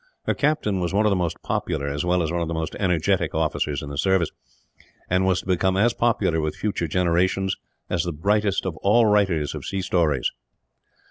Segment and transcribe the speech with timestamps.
[0.25, 2.75] Her captain was one of the most popular, as well as one of the most
[2.79, 4.31] energetic officers in the service;
[5.11, 7.55] and was to become as popular, with future generations,
[7.87, 10.31] as the brightest of all writers of sea stories.